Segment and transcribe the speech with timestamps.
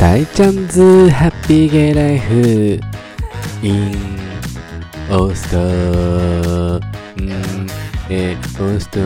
[0.00, 2.80] 大ちゃんズハッピーゲイライフ
[3.62, 3.92] in
[5.10, 5.58] オースト
[7.18, 7.66] うん
[8.08, 8.98] えオースト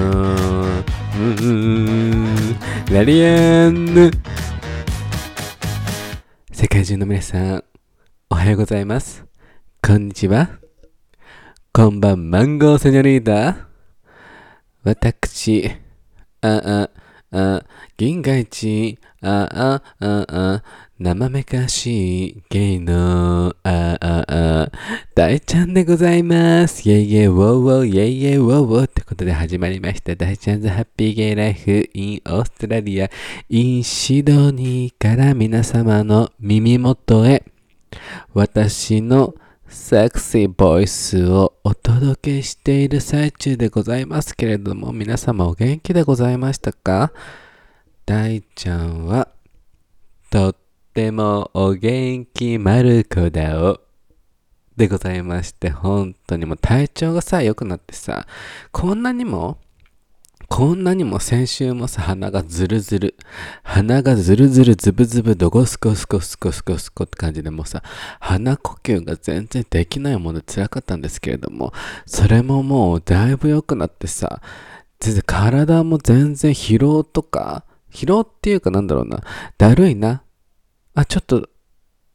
[1.19, 2.57] うん
[2.93, 4.13] ラリアン
[6.53, 7.65] 世界中の皆さん
[8.31, 9.25] おはようございます。
[9.85, 10.49] こんにちは。
[11.73, 13.67] こんばんマンゴーセニョリータ
[14.85, 15.73] 私
[16.41, 16.91] ああ
[17.35, 17.65] あ
[17.97, 20.63] 銀河一ああああ
[21.01, 24.71] 生めかしいゲイのあああ
[25.17, 26.89] 大ちゃんでございます。
[26.89, 30.15] イェイイェイウォーウォーイェイイェイウォーウォーってことで始まりました。
[30.15, 33.11] 大ちゃんズハッピーゲイライフ in オーストラリア
[33.49, 37.43] in シドニーから皆様の耳元へ。
[38.33, 39.35] 私の
[39.75, 47.13] セクシーボイスをお届けしている最中でございますけれども皆様お元気でございましたか？
[48.07, 49.29] 大ちゃんは
[50.31, 50.57] とっ
[50.95, 53.81] てもお元気丸子だお。
[54.77, 58.27] でございまして本当にもう体調がさ良くなってさ
[58.71, 59.59] こんなにも
[60.49, 63.17] こんなにも先週もさ、鼻がズルズル。
[63.63, 67.83] 鼻がズルズルズブズブドゴスコスコスコスコスコって感じでもさ、
[68.21, 71.73] 鼻呼吸が全然できないもの辛かったんですけれども、
[72.07, 74.43] それももうだいぶ良くなってさ、
[75.01, 79.23] 全然体も全然疲労とか、疲労っていうかなんだろうな、
[79.57, 80.23] だるいな。
[80.95, 81.49] あ、ちょっと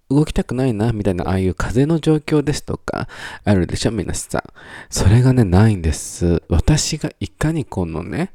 [0.09, 3.07] 動きたくないな、みたいな、ああいう風の状況ですとか、
[3.43, 4.43] あるでしょ、皆さん。
[4.89, 6.41] それがね、ないんです。
[6.49, 8.33] 私がいかにこのね、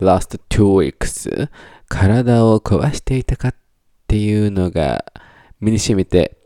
[0.00, 1.48] last two weeks、
[1.88, 3.54] 体を壊していたかっ
[4.06, 5.04] ていうのが、
[5.60, 6.36] 身に染みて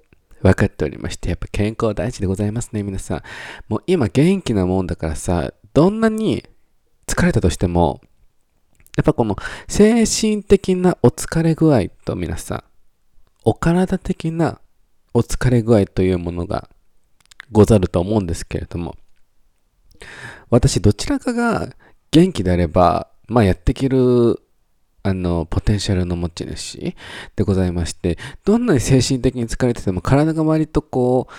[0.43, 3.23] 分かっておりまして、やっぱ健康大事でございますね、皆さん。
[3.69, 6.45] もう今元気なもんだからさ、どんなに
[7.06, 8.01] 疲れたとしても、
[8.97, 9.37] やっぱこの
[9.69, 12.65] 精神的なお疲れ具合と皆さん、
[13.45, 14.61] お体的な
[15.14, 16.69] お疲れ具合というものが
[17.51, 18.95] ござると思うんですけれども、
[20.50, 21.69] 私どちらかが
[22.10, 24.41] 元気であれば、まあやっていける、
[25.03, 26.94] あの、ポテンシャルの持ち主
[27.37, 31.32] でございまして、どんなに精神的に疲れてても体が割とこう、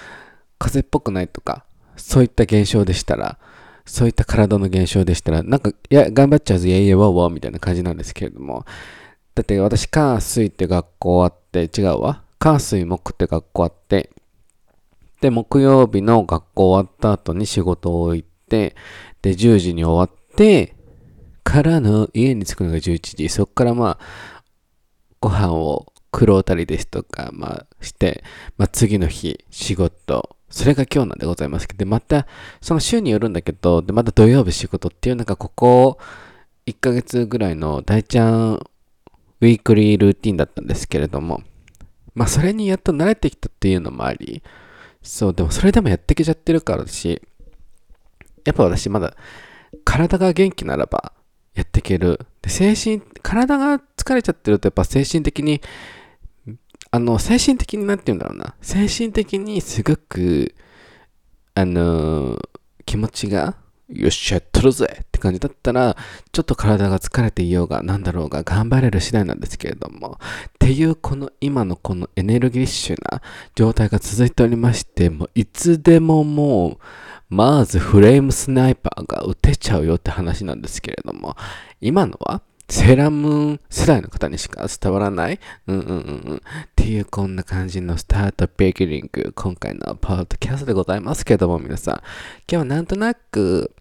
[0.58, 3.38] 風邪っぽくないとか、そういった現象でしたら、
[3.86, 8.66] そういった体の現象でしたら、なんか、いや、頑張っちゃうぞ、いやいや、わわみたいな感じなんですけれども、
[9.34, 12.24] だって私、火、水って学校あって、違うわ。
[12.40, 14.10] 火、水、木って学校あって、
[15.22, 18.76] で、木曜日の学校終わった後に仕事を行って、
[19.22, 20.76] で、10時に終わって、
[21.44, 23.30] からの家に着くのが11時。
[23.30, 24.44] そこからまあ、
[25.20, 28.24] ご飯を食ろうたりですとか、まあ、して、
[28.58, 32.26] まあ、次の日、仕事、それが今日なんでございますけど、また、
[32.62, 35.98] その週によるんだけど、で、また土曜日仕事っていうのが、ここ、
[36.66, 41.42] 1ヶ月ぐらいの大ちゃんウィークリールーティンだったんですけれども、
[42.20, 44.44] まあ、それにやっと慣れてきたっていうのもあり、
[45.02, 47.22] そう、でもそれでもやってきちゃってるからだし、
[48.44, 49.16] やっぱ私まだ
[49.86, 51.14] 体が元気ならば
[51.54, 52.20] やっていける。
[52.42, 55.62] で、精神、体が疲れちゃってるとやっぱ精神的に、
[56.92, 58.54] あの、精神的になんて言うんだろうな。
[58.62, 60.54] 精神的にすごく、
[61.56, 62.50] あのー
[62.86, 63.56] 気持ちが、
[63.90, 65.98] よっしゃ、やっとるぜって感じだったら、
[66.32, 73.22] ちょっと体が疲れていようが、なんだろうが、頑張れる次第なんですけれども、っていうこの今のこのエネルギッシュな
[73.56, 76.78] 状態が続いておりまして、もういつでももう、
[77.30, 81.36] まずフレームスナイパーが撃てちゃうよって話なんですけれども、
[81.82, 86.36] 今のはセラムーン世代の方にしか伝わらないうんうんうんうん。
[86.38, 86.42] っ
[86.76, 91.96] ていうこんな感じのスタートビギリング、今回のパートキャストでございますけども、皆さん。
[91.96, 92.04] 今
[92.48, 93.72] 日はなんとなく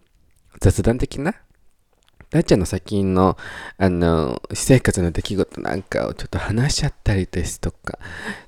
[0.59, 1.35] 雑談的な？
[2.31, 3.37] 大ちゃんの最近の、
[3.77, 7.97] あの、私生活の出来事なんかをちょっと話しちゃったりですとか、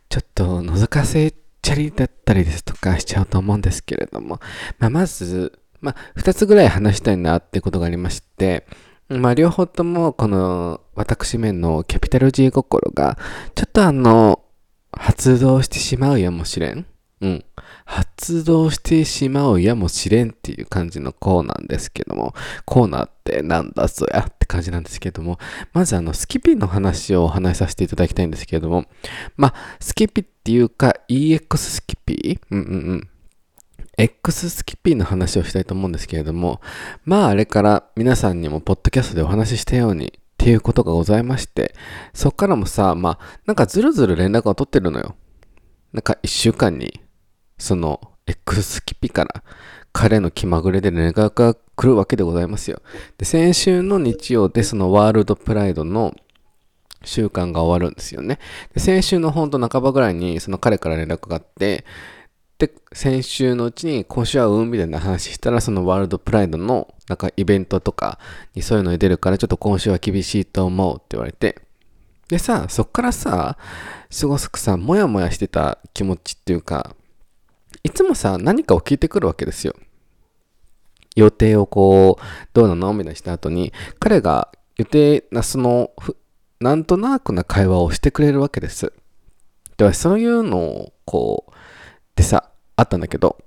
[0.07, 1.33] ちょっと覗かせ
[1.63, 4.39] ちゃりだったりですとかしちゃうと思うんですけれども、
[4.77, 8.67] まあ、まず、まあ、二つぐらい話したいなってことがありまして、
[9.09, 13.17] まあ、両方とも、この、私めのキャピタル G 心が、
[13.55, 14.43] ちょっとあの、
[14.91, 16.85] 発動してしまうやもしれん。
[17.21, 17.45] うん。
[17.85, 22.33] 発動してしまうやもしれんっていう感じのコーナーですけども、
[22.65, 25.39] コーナーってなんだそやって感じなんですけども、
[25.73, 28.85] まずあの、スキピの話をお話しさせていただきたいんですけれども、
[29.37, 33.07] まあ、スキピっていうか EX スキピうんうんうん。
[33.97, 36.61] X スキピーの話をしたいと思うんですけれども、
[37.05, 41.75] まああれから皆さんにもポッドキャストでお話ししたようにっていうことがございまして、
[42.13, 45.15] そっからもさ、まあなんかずるずる連絡を取ってるのよ。
[45.93, 47.01] なんか一週間に、
[47.61, 49.43] その X スキピから
[49.93, 52.81] 彼の気まぐれで連絡が来るわけでございますよ。
[53.17, 56.15] で、先週の日曜でそのワールドプライドの
[57.03, 58.39] 週間が終わるんですよね。
[58.73, 61.85] で先週のほんと半ばぐらいにその彼から連絡があって、
[62.57, 68.19] で、先週のうちに今週はうんみたいな話したら、そのワールドプライドのなんかイベントとか
[68.53, 71.59] にそういうのに出るからちょっと今週は厳しいと思うって言われて、
[72.29, 73.57] でさ、そっからさ、
[74.09, 76.95] すごすくさ、もやもやしてた気持ちっていうか、
[77.83, 79.73] いつもさ、何かを聞いてくるわけですよ。
[81.15, 82.23] 予定をこう、
[82.53, 85.91] どうなのみたいなした後に、彼が予定な、その、
[86.59, 88.93] なんとなくな会話をしてくれるわけです。
[89.77, 91.53] では、そういうのを、こう、
[92.15, 93.37] でさ、あったんだけど、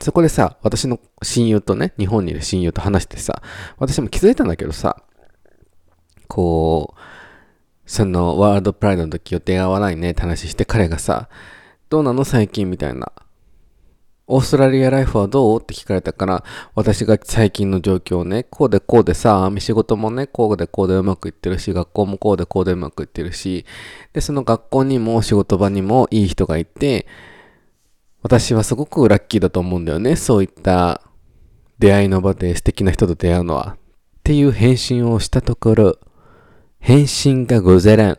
[0.00, 3.42] そこでさ、私の親友とね、日本にいる親友と話してさ、
[3.78, 5.02] 私も気づいたんだけどさ、
[6.28, 7.00] こう、
[7.86, 11.28] そのワールドプライドの時予定合わないねって話して彼がさ、
[11.88, 13.12] どうなの最近みたいな。
[14.28, 15.60] オーストラリアライフはどう？
[15.60, 16.44] って聞かれたから、
[16.74, 23.64] 私が最近の状況をね、こうでこうでさ、仕事もね、こうでこうでうまくいってるし、学校もこうでこうでうまくいってるし、
[24.12, 27.06] で、その学校にも仕事場にもいい人がいて、
[28.22, 30.16] 私はすごくラッキーだと思うんだよね。
[30.16, 31.02] そういった
[31.78, 33.76] 出会いの場で素敵な人と出会うのは。
[33.76, 33.78] っ
[34.24, 35.98] ていう返信をしたところ、
[36.80, 38.16] 返信がござらん。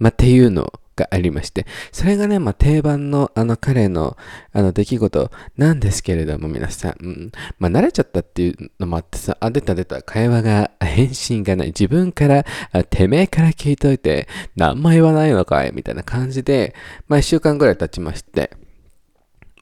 [0.00, 4.16] まあ、っていうのがありまして、それがね、まあ、定番のあの彼の
[4.52, 11.68] あの出来事なんですけれども、皆さん、うん、まあ、慣れちゃったっていうのもあってさ、あ、出た出た、会話が、返信がない。
[11.68, 16.74] 自分から、あてめえから聞いといて、何も言わないのかいみたいな感じで、
[17.06, 18.50] まあ、一週間ぐらい経ちまして、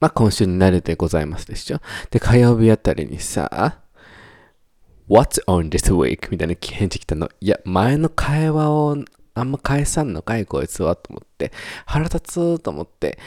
[0.00, 1.81] まあ、今週に慣れてございますでしょ。
[2.11, 3.82] で、火曜日あたりにさ、
[5.09, 6.31] What's on this week?
[6.31, 7.29] みたいな返事来たの。
[7.41, 8.97] いや、前の会話を
[9.41, 11.53] あんま返さんのかいこいつはと思って、
[11.85, 13.19] 腹立つと思って。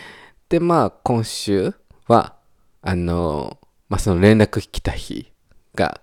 [0.50, 1.74] で、まあ、今週
[2.08, 2.36] は、
[2.82, 3.60] あの、
[3.90, 5.32] まあ、その連絡来た日
[5.76, 6.02] が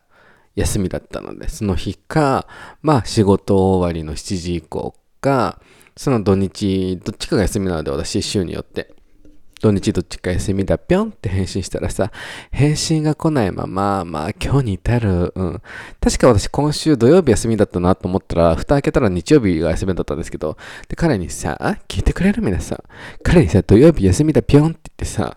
[0.55, 2.47] 休みだったので、その日か、
[2.82, 5.61] まあ、仕事終わりの7時以降か、
[5.97, 8.95] その土日、どっちかが休みなので、私、週によって。
[9.61, 12.12] 土日どっちか休みだ、ぴょんって返信したらさ、
[12.50, 15.62] 返信が来ないまま、まあ今日に至る、うん。
[16.00, 20.56] 確か私今週土曜日休みだったなと思ったら、蓋開けたら日曜日が休みだったんですけど、
[20.88, 22.79] で、彼にさ、聞いてくれる皆さん。
[23.23, 25.37] 彼にさ、土曜日休みだ、ぴょんって言ってさ、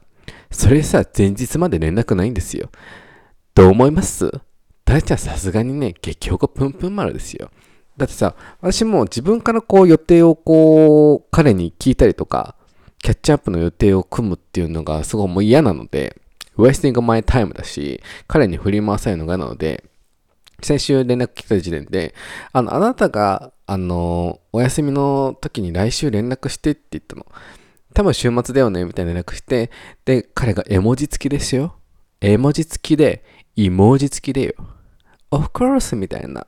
[0.52, 2.70] それさ、前日まで連絡ないんですよ。
[3.56, 4.30] どう思います？
[4.84, 7.52] 大ちゃんさすがにね、激おこぷんぷん丸ですよ。
[7.96, 12.56] だってさ、私も自分からこう予定をこう、彼に聞いたりとか、
[13.02, 16.20] キャッチアップの予定を組むっていうのがすごいもう嫌なので、
[16.58, 19.86] wasting my time だし、彼に振り回されるのが嫌なので、
[20.62, 22.14] 先週連絡来た時点で、
[22.52, 27.26] あの、あなたが、あの、お休みの時に来週連絡してって言ったの。
[27.94, 29.72] 多分週末だよね、みたいな連絡して、
[30.06, 31.76] で、彼が絵文字付きですよ。
[32.20, 33.24] 絵文字付きで、
[33.56, 34.54] イモジ付きでよ。
[35.32, 36.48] of course みたいな。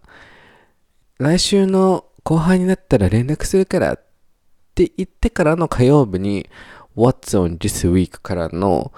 [1.17, 4.10] 来週の後半になったら連絡するからって
[4.71, 6.49] って言ってからの火曜日に
[6.95, 8.91] What's on this week からの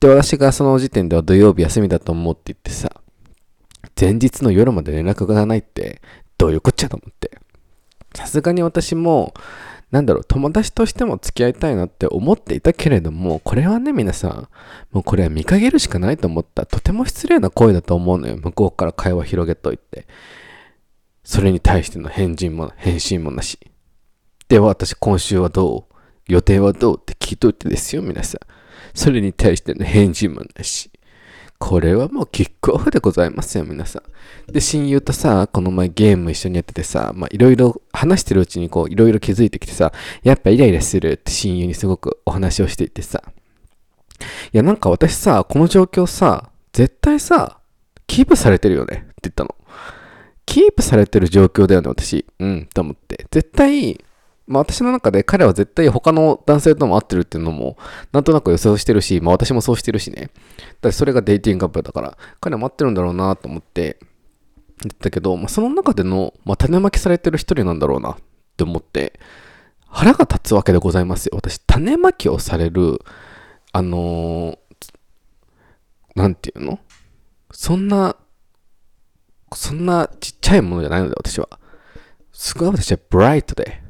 [0.00, 2.90] で私がその時点では土曜日休みだと思うって言ってさ
[3.98, 6.00] 前日の夜まで連絡がないって
[6.36, 7.38] どういうこっちゃと思って
[8.14, 9.34] さすがに私も
[9.94, 14.48] なんだろう、友達としても付き合いたいなって思っていたけれども、これはね、皆さん、
[14.90, 16.66] もうこれは見限るしかないと思った。
[16.66, 18.36] とても失礼な声だと思うのよ。
[18.36, 20.08] 向こうから会話広げといて。
[21.22, 23.60] それに対しての返事も、返信もなし。
[24.48, 25.94] では私今週はどう？
[26.26, 26.98] 予定はどう？
[27.00, 28.40] って聞いといてですよ、皆さん。
[28.92, 30.90] それに対しての返事もなし。
[31.58, 34.02] これはもうキックオフでございますよ、皆さ
[34.46, 34.52] ん。
[34.52, 39.92] で、親友とさ、この前ゲーム一緒にやっててさ、まあいろいろ話してるうちにこういろいろ気づいてきてさ、
[40.22, 43.22] やっぱイライラするって親友にすごくお話をしていてさ。
[44.52, 47.60] いや、なんか私さ、この状況さ、絶対さ、
[48.06, 48.96] キープされてるよね？
[48.96, 49.54] って言ったの。
[50.44, 52.26] キープされてる状況だよね、私。
[52.38, 53.26] うん、と思って。
[53.30, 54.04] 絶対、
[54.46, 57.78] まあ私の中で彼は絶対他の男性とも会ってるっていうのも
[58.12, 60.30] なんとなく予想してるし、まあ私もそうしてるしね。
[60.80, 63.98] だそれがデイティングアップだから、彼は待ってるんだろうなと思って
[64.82, 68.16] 言ったけど、まあその中での、まあ、種まきされてる一人なんだろうなっ
[68.56, 69.18] て思って、
[69.86, 71.36] 腹が立つわけでございますよ。
[71.36, 72.98] 私、種まきをされる、
[73.72, 74.58] あのー、
[76.16, 76.80] なんていうの？
[77.52, 78.16] そんな、
[79.54, 81.48] そんなちっちゃいものじゃないので、私は。
[82.32, 83.83] すごい私はブライトで、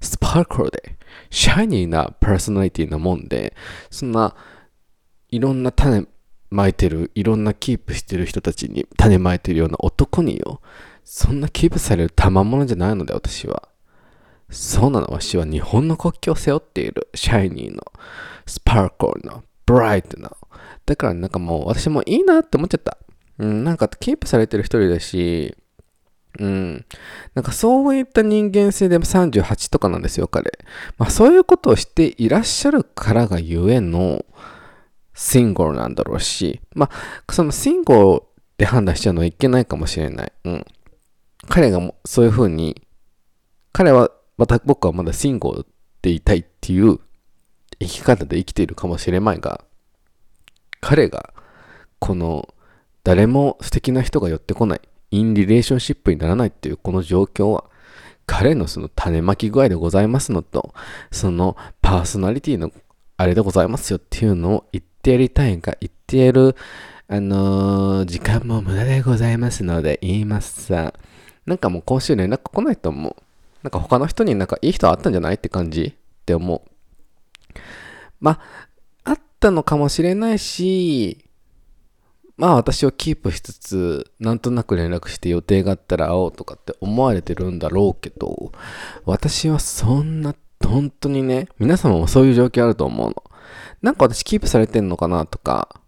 [0.00, 0.96] スパークルで、
[1.30, 3.54] シャイニーなパーソナリティなもんで、
[3.90, 4.34] そんな
[5.30, 6.06] いろんな種
[6.50, 10.60] まいてる、いろんなキープしてる人たちに種まいてるような男によ、
[11.04, 13.68] そんなキープされる賜物じゃないので、私は。
[14.50, 17.82] そうなの、私は日本の国旗を背負っている、シャイニーの、
[18.46, 20.36] スパークルの、ブライトの。
[20.84, 22.98] だからなんかもう私もいいなって思っちゃった。
[23.38, 25.56] うん、なんかキープされてる一人だし、
[26.38, 26.84] うん。
[27.34, 30.58] なんかそういった人間性で38とかなんですよ、彼。
[30.98, 34.24] まあそういうことをしていらっしゃるからがゆえの
[35.14, 38.22] シングルなんだろうし、まあそのシングル
[38.58, 40.32] で判断しちゃうのはいけないかもしれない。
[40.44, 40.66] うん。
[41.48, 42.82] 彼がもそういうふうに、
[43.72, 45.66] 彼は、また僕はまだシングル
[46.02, 46.98] でいたいっていう
[47.78, 49.64] 生き方で生きているかもしれまいが、
[50.80, 51.32] 彼が
[51.98, 52.54] この
[53.04, 57.64] 誰も素敵な人が寄ってこない、インリレーションシップにならないっていうこの状況は、
[58.26, 60.74] 彼のその種まき具合でございますのと、
[61.10, 62.72] そのパーソナリティの
[63.16, 66.56] あれでございますよっていうのを言ってやりたいが、言ってやる、
[67.08, 70.92] あのー時間も無駄でございますので、言いますさ。
[71.46, 73.16] なんかもう今週連絡来ないと思う。
[73.62, 76.70] なんか他の人になんかいい人あったんじゃないって感じって思う。
[78.20, 78.40] まあ、
[79.04, 81.25] あったのかもしれないし、
[82.36, 88.52] まあ私をキープしつつ、なんとなく連絡して予定があったら会おうとかって思われてるんだろうけど、
[89.04, 93.22] 私はそんな、本当にね、皆様もそういう状況あると思うの。
[93.82, 95.80] なんか私キープされてんのかなとか、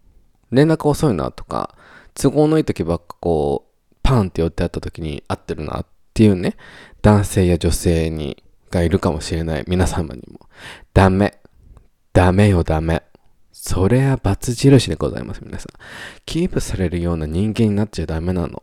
[0.50, 1.74] 連絡遅いなとか、
[2.14, 6.56] 都合のいい時ばっかこう、パンって寄ってあった時に合ってるなっていうね、
[7.02, 10.40] 男性や女性に、がいるかもしれない皆様にも。
[10.92, 11.38] ダメ。
[12.12, 13.07] ダメよダメ。
[13.60, 15.74] それは罰印でございます、皆さん。
[16.24, 18.62] キープされるような人間になっちゃダメなの。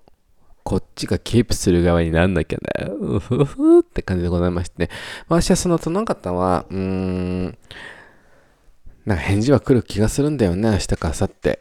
[0.63, 2.87] こっちがキープする側になんなきゃね。
[3.01, 4.89] うふふって感じでございまして。
[5.27, 7.57] 私はその殿方は、うーん、
[9.05, 11.59] なんか返事は来る気がするんだよね、明日か明後日。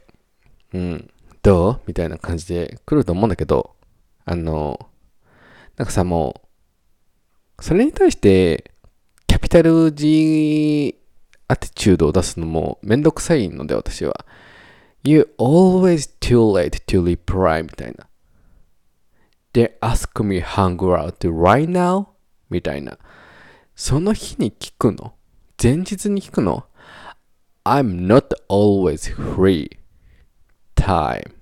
[0.74, 1.10] うん。
[1.42, 1.80] どう？
[1.88, 3.74] みたいな感じで来ると思うんだけど、
[4.26, 4.88] あの、
[5.76, 6.40] なんかさ、も
[7.58, 8.70] う、それに対して、
[9.26, 11.00] キャピタル G
[11.48, 14.24] アティチュードを出すのもめんどくさいので、私は。
[15.02, 18.06] You always too late to reply みたいな。
[19.52, 22.06] They ask me hang out right now?
[22.48, 22.98] みたいな。
[23.76, 25.14] その日に聞くの
[25.62, 26.64] 前日に聞くの
[27.64, 29.78] ?I'm not always free
[30.74, 31.34] time.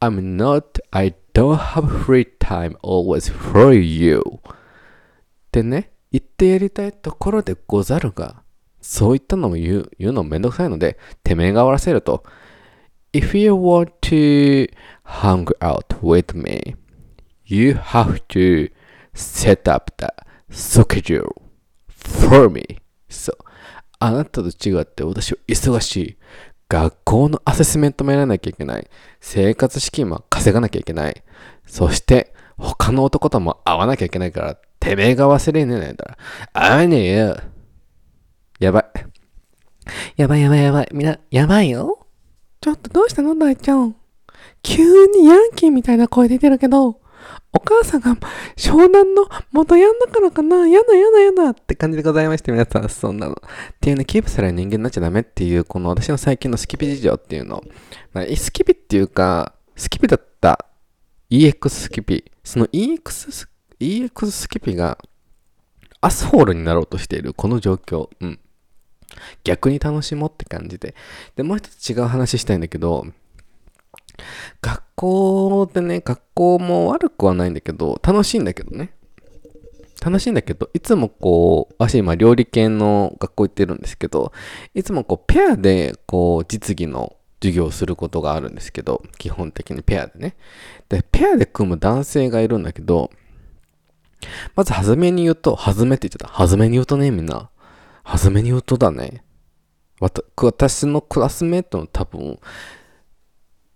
[0.00, 4.20] I'm not, I don't have free time always for you.
[4.20, 4.54] っ
[5.52, 8.42] てね、言ってやりたいところでござるが、
[8.80, 12.24] そういったのも言う言うのめんどくさいので、てめえが終わらせると、
[13.12, 14.70] If you want to
[15.04, 16.76] hang out with me,
[17.44, 18.72] you have to
[19.14, 20.08] set up the
[20.50, 21.32] schedule
[21.88, 22.80] for me.
[23.08, 23.36] そう。
[23.98, 26.16] あなたと違って私は忙しい。
[26.68, 28.88] 学校のアセスメントもやらなきゃいけない。
[29.20, 31.22] 生活資金も稼がなきゃいけない。
[31.66, 36.18] そして、他の男とも会わなきゃいけないから、てめえが忘れねえんだら、
[36.52, 37.36] 会わねえよ。
[38.60, 38.84] やばい。
[40.16, 40.88] やばいやばいやばい。
[40.92, 42.06] みんな、やばいよ。
[42.60, 43.96] ちょっとどうしたの大ちゃん。
[44.62, 47.00] 急にヤンキーみたいな声出てるけど、
[47.52, 48.16] お母さんが
[48.56, 53.32] 湘南の元ヤンだからかなやだやだやだって感じでございまして、皆さん、そんなの。
[53.32, 53.36] っ
[53.80, 57.64] ていうね、キープされる人間になっちゃダメっていう、この私の最近のスキピ事情っていうの。
[58.12, 60.66] まあ、スキピっていうか、スキピだった
[61.30, 62.30] EX スキピ。
[62.44, 63.48] その EX ス
[63.80, 64.98] EX スキピが
[66.02, 68.08] アスフォールになろうとしているこの状況。
[68.20, 68.38] うん。
[69.44, 70.94] 逆に楽しもうって感じで。
[71.36, 73.06] で、もう一つ違う話したいんだけど、
[74.62, 78.92] 学校でね、学校も悪くはないんだけど、楽しいんだけどね。
[80.02, 84.32] 楽しいんだけど、いつもこう、私今料理系の学校行ってるんですけど、
[84.74, 90.36] いつもこう、ペアでこう、実技の授業をすることがあるんですけど、基本的にペアでね。
[90.88, 93.10] で、ペアで組む男性がいるんだけど、
[94.54, 96.34] まず、はずめに言うと、はずめって言っちゃった。
[96.34, 97.50] はずめに言うとね、みんな。
[98.10, 99.22] はずめに言うとだね。
[100.00, 102.40] 私のクラスメートの多分、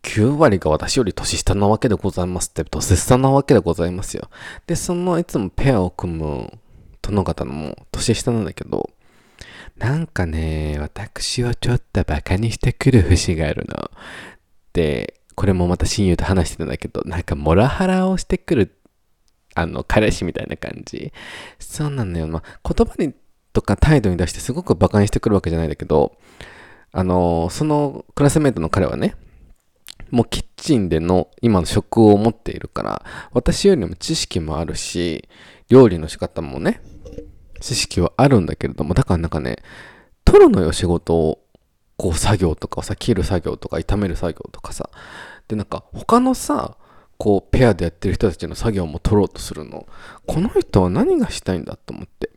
[0.03, 4.29] 9割が私より年下なわけでございますって、年下なわけでございますよ。
[4.67, 6.53] で、そのいつもペアを組む
[7.01, 8.91] 殿方のも年下なんだけど、
[9.77, 13.89] なんかね、私をちょっとバカにしてくる節があるの。
[14.73, 18.77] で、これもまた親友と話してたんだけど、なんかモラハラをしてくる、
[19.55, 21.13] あの、彼氏みたいな感じ。
[21.61, 22.27] そうなのよ。
[22.27, 23.15] まあ、言葉に
[23.55, 26.19] とか態度に出してすごくバカにしてくるわけじゃないんだけど、
[26.93, 29.15] あの、そのクラスメートの彼はね、
[30.11, 35.29] もうキッチンでの今の職を持っているから、私よりも知識もあるし、
[35.69, 36.83] 料理の仕方もね、
[37.61, 39.57] 知識はあるんだけれども、だからなんかね、
[40.25, 41.41] 取るのよ仕事を、
[41.97, 44.91] こう作業とかをさ、切る作業とか炒める作業とかさ。
[45.47, 46.77] で、なんか他のさ、
[47.19, 49.87] こうペアでやってる人たちの作業も取ろうとするの。
[50.27, 52.31] この人は何がしたいんだと思って。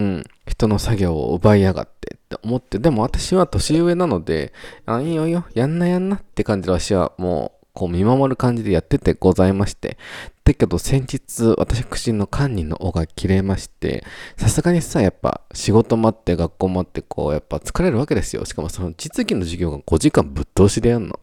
[0.00, 0.24] うん。
[0.46, 4.54] 人の作業を奪いやがってって思って、でも私は年上なので、
[4.86, 9.98] あ、いいよいいよ、やんなやんなって感じで私はもう、こう見守る感じでやっててございまして。
[10.44, 14.04] だけど先日、私の管理の尾が切れまして、
[14.38, 18.46] さすがにさ、やっぱ仕事待って学校待ってこう、やっぱ疲れるわけですよ。
[18.46, 21.20] しかもその実技の授業が5時間ぶっ通しでやるの。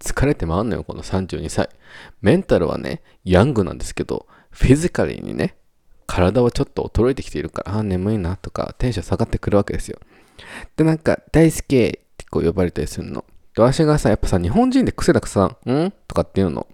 [0.00, 1.68] 疲れてまうのよ、この32歳。
[2.22, 5.56] メンタルはね、ヤングなんですけど、フィジカルにね、
[6.06, 9.98] 体はちょっと衰えてきているから、あ、眠いなとか、テンション下がってくるわけですよ。
[10.76, 13.24] で、なんか、大好きってこう呼ばれたりするの。
[13.54, 15.92] で、私がさ、やっぱさ、日本人で癖だくさ、ん？
[16.08, 16.66] とかって言うの。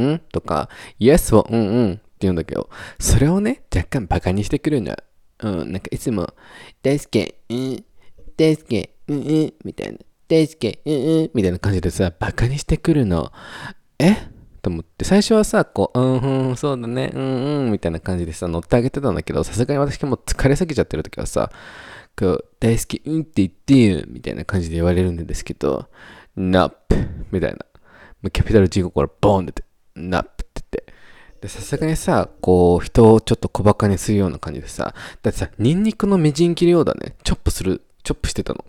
[0.00, 0.18] ん？
[0.32, 0.68] とか、
[0.98, 1.92] Yes はうんうん？
[1.92, 2.68] って言うんだけど、
[2.98, 4.96] それをね、若干バカにしてくるの。
[5.40, 6.32] うん、なんかいつも、
[6.82, 7.84] 大好き、うん、
[8.36, 9.98] 大好き、うんうん、みたいな。
[10.28, 13.32] 大好き、うんうん、みたいな感じでさ、バカにしてくるの。
[13.98, 14.16] え？
[14.62, 21.50] と思って、最初はさ、こう、うん、うん、そうだね、うん、うん、みたいな感じでさ、乗ってあげてたんだけど、さすがに私も疲れすぎちゃってる時はさ、
[22.16, 25.88] こう、大好き、うんって言ってよ、みたいな感じで言われるんですけど、
[26.36, 26.72] Nope
[27.32, 27.58] みたいな。
[28.30, 29.64] capital G からボーンって、
[29.96, 30.94] nope って言って。
[31.40, 37.16] で、さすがにさ、こう、人をちょっと小馬鹿にするような感じでさ、だってさ、ニンニクのみじん切りようだね。
[37.24, 38.64] chop する、 chop してたの。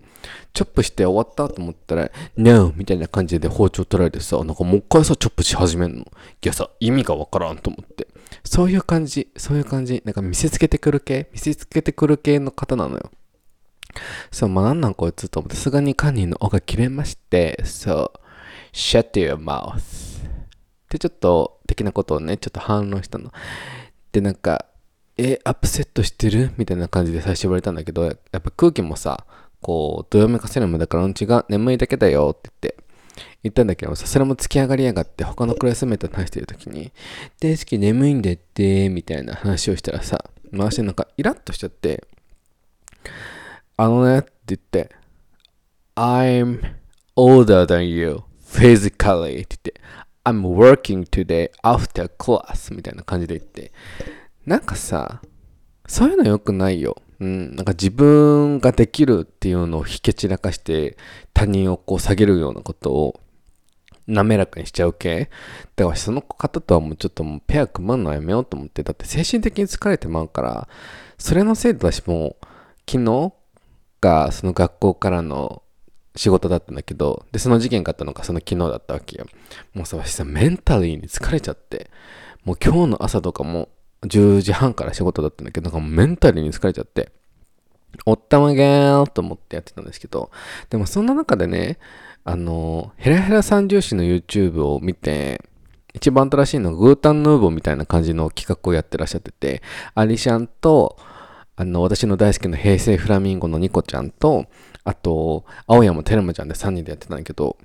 [0.54, 2.72] chop して終わったと思ったら、No!
[2.76, 6.02] みたいな感じで包丁取られてさ、なんかもう一回さ、 chop し始めんの。
[6.02, 6.08] い
[6.42, 8.08] やさ、意味がわからんと思って。
[8.44, 10.02] そういう感じ、そういう感じ。
[10.06, 13.12] なんか見せつけてくる系見せつけてくる系の方なのよ。
[14.32, 18.20] そう、まあ、なんなんこいつと思って、さすがに堪忍の尾が切れまして、そう、
[18.74, 20.24] shut your mouth.
[20.90, 23.32] で、ちょっと、的なことをね、ちょっと反論したの。
[24.12, 24.66] で、なんか、
[25.16, 26.52] え、アップセットしてる？
[26.58, 29.26] みたいな感じで最初言われたんだけど、やっぱ空気もさ、
[29.64, 32.84] こう、どよめかせるもだから、うんちが眠いだけだよって言って、
[33.42, 36.92] 言ったんだけどさ、それも突き上がりやがって、他のクラスメートと話してる時に、
[37.42, 42.06] 大好き眠いんでって、みたいな話をしたらさ、回してなんかイラッとしちゃって、
[43.76, 44.92] あのねって言って、
[45.96, 46.62] I'm
[47.16, 49.74] older than you physically って言って、
[50.24, 53.72] I'm working today after class みたいな感じで言って、
[54.46, 55.22] なんかさ、
[55.88, 57.02] そういうの良くないよ。
[57.24, 60.98] うん、なんか自分ができるっていうのをひけ散らかして
[61.34, 63.20] 他人をこう下げるようなことを
[64.08, 65.30] 滑らかにしちゃう系
[65.78, 70.68] だからその方とはもうちょっともうペア組まんのやめようと思って、だって精神的に疲れてまうから、
[71.18, 72.36] それのせいで私も
[72.90, 73.32] 昨日
[74.02, 75.64] がその学校からの
[76.18, 79.26] 仕事だったんだけど、で、その事件があったのがその昨日だったわけよ。
[79.74, 81.90] もうさ、私さ、メンタリーに疲れちゃって、
[82.44, 83.70] もう今日の朝とかも
[84.04, 87.12] 10時半から仕事だったんだけど、なんかもうメンタリーに疲れちゃって、
[88.06, 90.32] おったまげーと思ってやってたんですけど、
[90.70, 91.78] でもそんな中でね、
[92.24, 95.42] あの、ヘラヘラ三重視の YouTube を見て、
[95.94, 99.62] 一番新しいのグータンヌーボーみたいな感じの企画をやってらっしゃってて、
[99.94, 100.98] アリシャンと、
[101.56, 104.48] あの、私の大好きな平成フラミンゴのニコちゃんと、
[104.84, 107.58] あと、青山テルマちゃんで3人でやってたんだけど、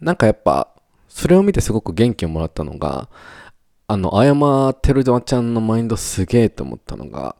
[0.00, 0.68] なんかやっぱ、
[1.08, 3.08] それを見てすごく元気をもらったのが、
[3.90, 7.34] あの、青山テルマちゃんのマインドすげえと思ったのが、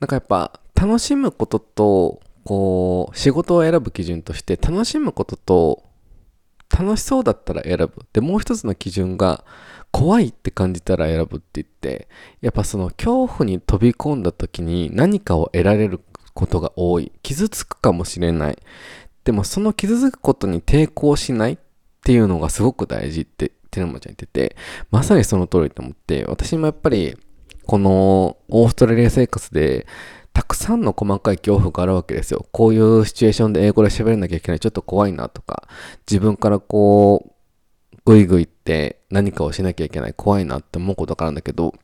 [0.00, 5.84] なんかやっぱ、楽しむことと、こう、仕事を選ぶ基準として、楽しむことと、
[6.68, 7.92] 楽しそうだったら選ぶ。
[8.12, 9.44] で、もう一つの基準が、
[9.92, 12.08] 怖いって感じたら選ぶって言って、
[12.40, 16.00] やっぱその恐怖に飛び込んだ時に何かを得られる
[16.34, 17.12] ことが多い。
[17.22, 18.58] 傷つくかもしれない。
[19.22, 21.58] でもその傷つくことに抵抗しないっ
[22.02, 24.56] ていうのがすごく大事ってテルマちゃん言ってて、
[24.90, 27.16] まさにその通りと思って、私もやっぱり
[27.66, 29.86] このオーストラリア生活で
[30.32, 32.46] たくさんの細かい恐怖があるわけですよ。
[32.52, 34.60] こういうシチュエーションで英語で喋らなきゃいけない。
[34.60, 35.68] ちょっと怖いなとか、
[36.10, 37.30] 自分からこう、
[38.04, 40.14] ぐいぐいって何かをしなきゃいけない。
[40.14, 41.74] 怖いなって思うことがあるんだけど、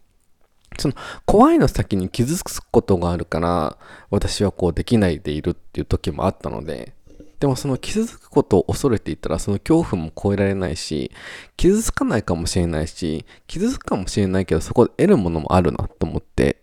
[0.79, 0.95] その
[1.27, 3.79] 怖いの先に傷つくことがあるから、
[4.11, 6.93] 私はこうできないでいるっていう時もあったので、
[7.41, 11.11] でもその傷つくことを恐れていたらその恐怖も超えられないし、
[11.57, 16.61] 傷つかないかもしれないし、傷つくかもしれないけどそこで得るものもあるなと思って、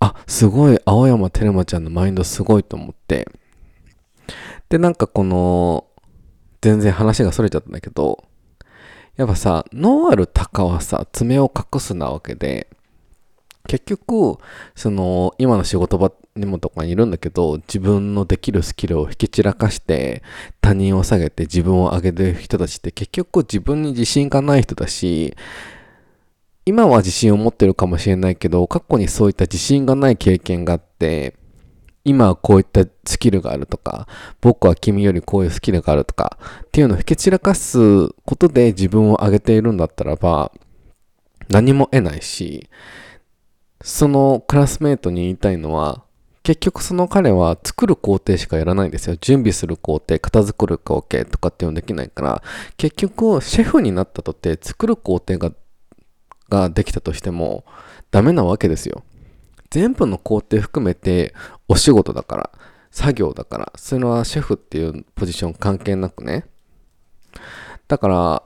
[0.00, 3.28] あ、すごい、青山テルマちゃんのマインドすごいと思って、
[4.68, 5.86] で、なんかこの、
[6.60, 8.24] 全然話が逸れちゃったんだけど、
[9.16, 12.66] やっぱさ、ノーアルタカはさ、爪を隠すなわけで、
[13.68, 14.38] 結局、
[14.74, 20.22] その、今の仕事場にもとかにいるんだけど、自分のできるスキルを引き散らかして、
[20.60, 25.36] 他人を下げて自分を上げてる人たちって結局自分に自信がない人だし、
[26.64, 31.34] 今は自信を持ってるかもしれないけど、過去にそういった自信がない経験があって、
[32.04, 34.08] 今はこういったスキルがあるとか、
[34.40, 40.52] 僕は君よりこういうスキルがあるとか、っていうのを引き散らかすことで自分を上げているんだったらば、
[41.48, 42.68] 何も得ないし、
[43.82, 46.04] そのクラスメートに言いたいのは、
[46.42, 49.16] 結局その彼は作る工程しかやらないんですよ。
[49.20, 52.42] 準備する工程、片付る工程とかっていうのできないから、
[52.76, 55.52] 結局シェフになったとって作る工程が
[56.48, 57.64] ができたとしても
[58.10, 59.04] ダメなわけですよ。
[59.70, 61.34] 全部の工程含めて
[61.66, 62.50] お仕事だから、
[62.90, 66.44] 作業だから、それはシェフっていうポジション関係なくね。
[67.88, 68.42] だから、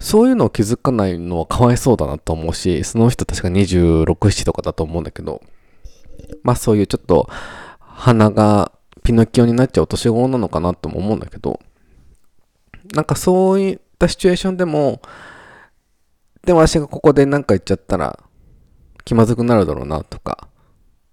[0.00, 5.42] そういうのを気づかないのはかわいそうだなと思うし、その人確か26、7とかだと思うんだけど、
[6.42, 7.28] まあそういうちょっと
[7.78, 11.60] 鼻がピノキオになっちゃう年頃なのかなとも思うんだけど、
[12.94, 15.02] なんかそういったシチュエーションでも、
[16.44, 18.18] でも私がここで何か言っちゃったら
[19.04, 20.48] 気まずくなるだろうなとか、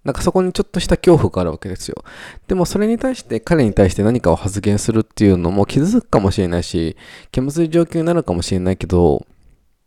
[0.08, 2.02] なんかそこにちょっとした恐怖があるわけですよ。
[2.46, 6.96] でもそれに対して彼に対して何かを発言するっていうのも気づくかもしれないし、
[7.30, 9.26] 気まずい状況になるかもしれないけど、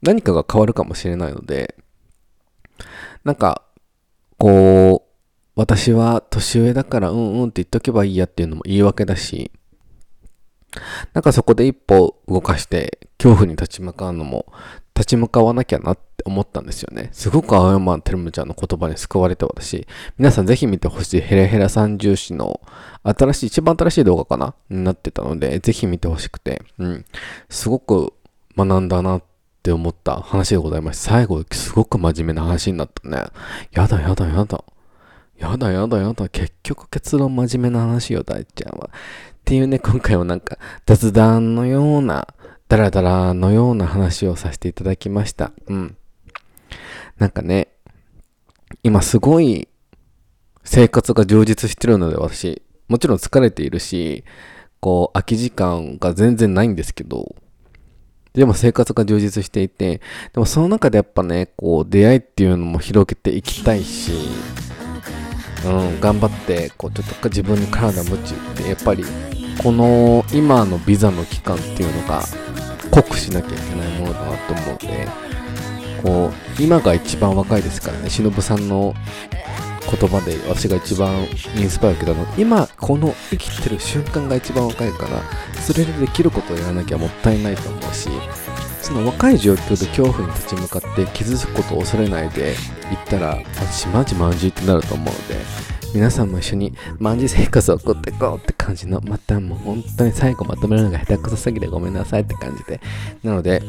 [0.03, 1.73] 何かが変わるかもしれないので、
[3.23, 3.63] なんか、
[4.37, 5.11] こう、
[5.55, 9.49] 私は年上だからうんうんって言っとけばいいやっていうのも言い訳だし、
[11.13, 14.45] なんかそこで一歩動かして恐怖に立ち向かうのも
[15.01, 17.09] 立ち向かわなきゃなって思ったんですよね。
[17.11, 19.87] すごく青山テルムちゃんの言葉に救われて私、
[20.19, 22.61] 皆さんぜひ見てほしいヘラヘラ三重視の
[23.03, 24.53] 新しい、一番新しい動画かな？
[24.69, 27.05] になってたので、ぜひ見てほしくて、うん。
[27.49, 28.13] すごく
[28.55, 29.23] 学んだなっ
[29.63, 31.01] て思った話でございます。
[31.01, 33.23] 最後、すごく真面目な話になったね。
[33.71, 34.63] やだやだやだ。
[35.39, 36.29] やだやだやだ。
[36.29, 38.91] 結局結論真面目な話よ、大ちゃんは。
[38.93, 42.27] っていうね、今回はなんか雑談のような、
[42.71, 45.51] ダラダラのような話をさせていただきました。
[45.67, 45.97] うん。
[47.17, 47.67] なんかね、
[48.81, 49.67] 今すごい
[50.63, 54.23] 生活が充実してるので私、もちろん疲れているし、
[54.79, 57.35] こう、空き時間が全然ないんですけど、
[58.31, 59.99] でも生活が充実していて、
[60.31, 64.13] でもその中でやっぱね、こう、出会いっていうのも広げていきたいし、
[65.65, 69.03] うん、頑張って、こう、ちょっと自分に体持ちって、やっぱり、
[69.61, 72.23] この今のビザの期間っていうのが
[72.91, 75.07] 濃くしなきゃいけないものだなと思うので、
[76.03, 78.93] こう、今が一番若いですからね、忍さんの
[79.91, 81.27] 言葉で私が一番
[81.57, 85.21] インスパイア受けたの今この生きてる瞬間が一番若いから
[85.61, 88.09] それでできることをやらなきゃもったいないと思うし
[88.81, 92.55] その若い状況で恐怖に立ち向かって傷つくことを恐れないで
[92.89, 102.79] 行ったら私マジマジってなると思うので皆さんも一緒にマジ生活を送っていこうって感じのまたもう本当に最後まとめるのが下手くそすぎてごめんなさいって感じで
[103.23, 103.61] なので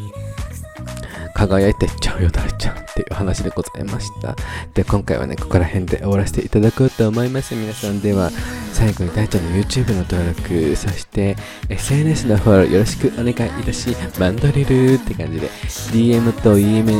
[1.34, 4.36] 輝いてっちゃうよ、だれちゃんっていう話でございました。
[4.74, 7.54] で、今回はね、ここら辺で終わらせていただこうと思います。
[7.54, 8.30] 皆さんでは、
[8.72, 11.36] 最後に大ちゃんの YouTube の登録、そして
[11.68, 16.92] SNS のフォローよろしくお願いいたし、マンドリルって感じで、DM と E メ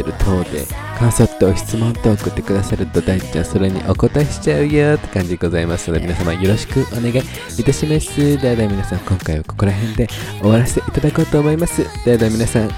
[0.00, 0.66] ール等で
[0.98, 8.40] 感想と質問と送ってくださると大ちゃんそれにお答えしちゃうよって感じでございますので皆様よろしくお願いいたします。
[8.40, 10.08] ではでは皆さん今回はここら辺で
[10.40, 11.82] 終わらせていただこうと思います。
[12.04, 12.70] ではでは皆さん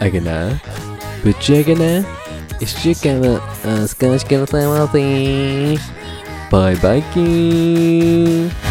[0.00, 0.48] あげな。
[1.22, 2.06] ぶち上げな。
[2.60, 3.40] 一週間は
[3.84, 5.76] お少しくださいませ。
[6.50, 8.69] バイバイキーン。